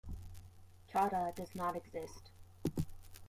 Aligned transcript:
Chada 0.89 1.31
does 1.35 1.53
not 1.53 1.75
exist. 1.75 2.31